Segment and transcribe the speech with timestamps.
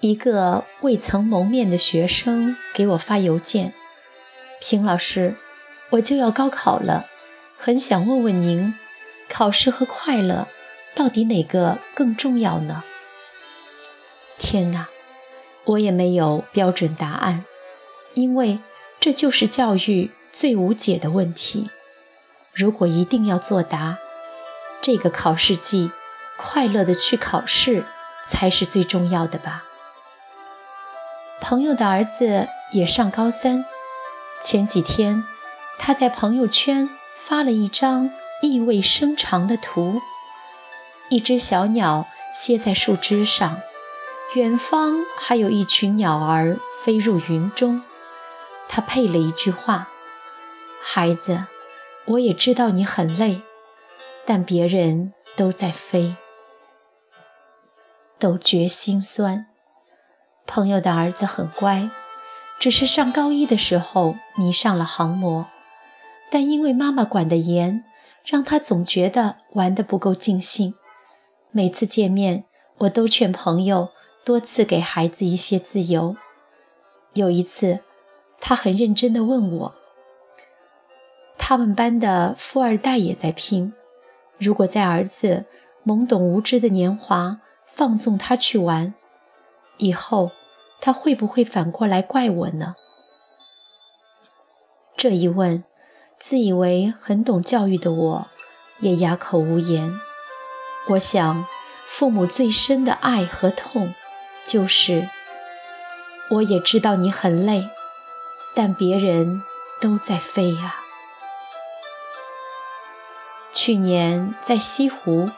[0.00, 3.74] 一个未曾谋面的学生给我发邮件
[4.60, 5.36] ：“平老师，
[5.90, 7.06] 我就要高考了，
[7.56, 8.74] 很想问问您，
[9.28, 10.46] 考试和快乐
[10.94, 12.84] 到底哪个更重要呢？”
[14.38, 14.88] 天哪，
[15.64, 17.44] 我也没有标准答案，
[18.14, 18.60] 因为
[19.00, 21.68] 这就是教育最无解的问题。
[22.54, 23.98] 如果一定要作答，
[24.80, 25.90] 这个考试季，
[26.36, 27.84] 快乐的去考试
[28.24, 29.64] 才是最重要的吧。
[31.40, 33.64] 朋友的儿子也上高三，
[34.40, 35.24] 前几天
[35.76, 38.08] 他在朋友圈发了一张
[38.40, 40.00] 意味深长的图，
[41.08, 43.60] 一只小鸟歇在树枝上，
[44.36, 47.82] 远方还有一群鸟儿飞入云中。
[48.68, 49.88] 他配了一句话
[50.80, 51.46] ：“孩子，
[52.06, 53.42] 我也知道你很累，
[54.24, 56.16] 但别人都在飞，
[58.18, 59.46] 都觉心酸。”
[60.46, 61.90] 朋友的儿子很乖，
[62.58, 65.46] 只是上高一的时候迷上了航模，
[66.30, 67.84] 但因为妈妈管得严，
[68.24, 70.74] 让他总觉得玩得不够尽兴。
[71.50, 72.44] 每次见面，
[72.78, 73.90] 我都劝朋友
[74.24, 76.16] 多赐给孩子一些自由。
[77.12, 77.80] 有一次，
[78.40, 79.74] 他很认真地问我
[81.48, 83.72] ：“他们班的富二代也在拼，
[84.36, 85.46] 如果在儿子
[85.82, 88.92] 懵懂无知的年华放纵他去玩，
[89.78, 90.30] 以后……”
[90.78, 92.74] 他会不会反过来怪我呢？
[94.94, 95.64] 这一问，
[96.18, 98.28] 自以为很懂教育的我，
[98.80, 99.98] 也哑口无言。
[100.90, 101.46] 我想，
[101.86, 103.94] 父母最深的爱和痛，
[104.44, 105.08] 就是，
[106.30, 107.70] 我也知道你很累，
[108.54, 109.42] 但别人
[109.80, 110.77] 都在飞啊。
[113.60, 115.28] 去年在西湖，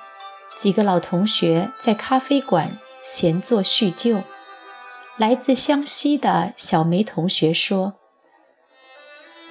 [0.54, 4.22] 几个老同学在咖啡馆闲坐叙旧。
[5.16, 7.94] 来自湘西的小梅同学说：“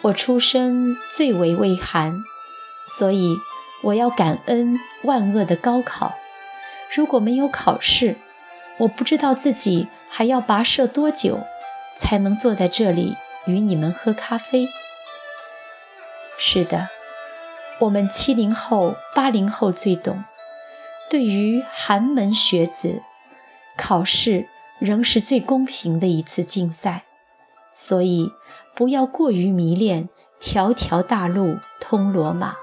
[0.03, 2.13] 我出身最为微寒，
[2.88, 3.35] 所以
[3.81, 6.13] 我要感恩万恶的高考。
[6.94, 8.18] 如果没有考试，
[8.78, 11.40] 我不知道自己还要跋涉多久，
[11.97, 14.68] 才能坐在这里与你们喝咖啡。”
[16.38, 16.90] 是的，
[17.79, 20.23] 我们七零后、八零后最懂。
[21.09, 23.01] 对于寒门学子，
[23.78, 24.47] 考试。
[24.79, 27.03] 仍是最公平的一次竞赛，
[27.73, 28.31] 所以
[28.73, 30.07] 不要过于迷恋
[30.39, 32.56] “条条大路通罗马”。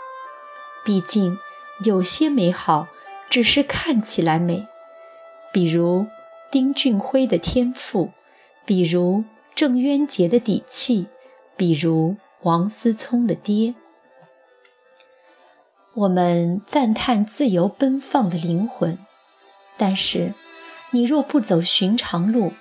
[0.82, 1.36] 毕竟
[1.84, 2.88] 有些美好
[3.28, 4.66] 只是看起来美，
[5.52, 6.06] 比如
[6.50, 8.12] 丁俊晖的天赋，
[8.64, 9.24] 比如
[9.54, 11.08] 郑渊洁的底气，
[11.54, 13.74] 比如王思聪的爹。
[15.96, 18.98] 我们赞叹自由奔放的灵魂，
[19.76, 20.34] 但是。
[20.92, 22.52] 你若不走寻常路，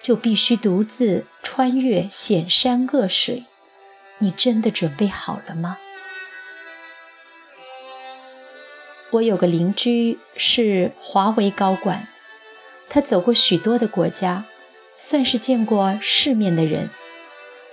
[0.00, 3.44] 就必须独自穿越险山恶水。
[4.18, 5.76] 你真的准备好了吗？
[9.10, 12.06] 我有个邻居是华为高管，
[12.88, 14.44] 他走过许多的国家，
[14.96, 16.90] 算是见过世面的人。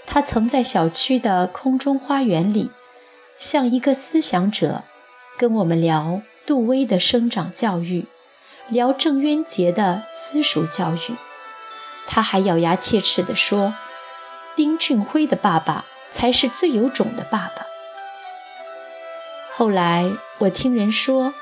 [0.07, 2.71] 他曾在小区的空中花园里，
[3.37, 4.83] 像一个思想者，
[5.41, 8.05] 跟我们聊杜威的生长教育。
[8.69, 11.15] 聊郑渊洁的私塾教育，
[12.05, 13.73] 他还咬牙切齿地说
[14.55, 17.65] ：“丁俊晖的爸爸才是最有种的爸爸。”
[19.51, 21.33] 后来我听人说，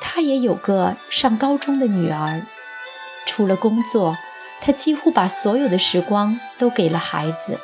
[0.00, 2.46] 他也有个上高中的女儿，
[3.26, 4.16] 除了工作，
[4.62, 7.60] 他几乎把所有的时光都给了孩子，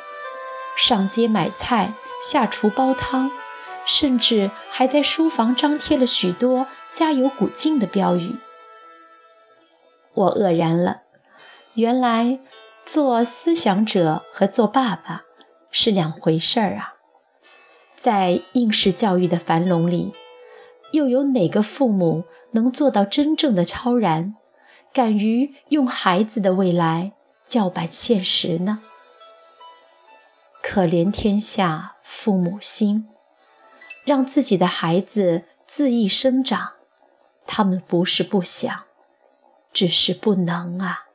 [0.77, 3.31] 上街买菜、下厨煲汤，
[3.85, 8.37] 甚至还在书房张贴了许多“加油鼓劲”的标语。
[10.13, 11.03] 我愕然了，
[11.73, 12.39] 原来
[12.85, 15.23] 做思想者和做爸爸
[15.71, 16.95] 是两回事儿啊！
[17.95, 20.13] 在应试教育的樊笼里，
[20.91, 24.35] 又有哪个父母能做到真正的超然，
[24.91, 27.13] 敢于用孩子的未来
[27.45, 28.79] 叫板现实呢？
[30.61, 33.07] 可怜天下父母心，
[34.03, 36.73] 让自己的孩子恣意生长，
[37.45, 38.85] 他们不是不想。
[39.73, 41.05] 只是不能啊。